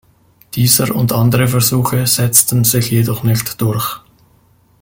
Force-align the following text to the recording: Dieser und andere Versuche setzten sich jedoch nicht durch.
Dieser 0.55 0.95
und 0.95 1.11
andere 1.11 1.47
Versuche 1.47 2.07
setzten 2.07 2.63
sich 2.63 2.89
jedoch 2.89 3.21
nicht 3.21 3.61
durch. 3.61 3.99